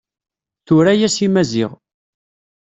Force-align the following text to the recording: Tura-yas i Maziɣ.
Tura-yas 0.65 1.17
i 1.25 1.27
Maziɣ. 1.33 1.71